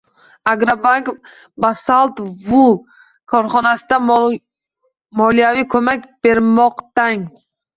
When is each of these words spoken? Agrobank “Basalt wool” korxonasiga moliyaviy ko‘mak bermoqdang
Agrobank 0.51 1.11
“Basalt 1.65 2.21
wool” 2.47 2.73
korxonasiga 3.35 4.01
moliyaviy 5.21 5.71
ko‘mak 5.77 6.11
bermoqdang 6.29 7.25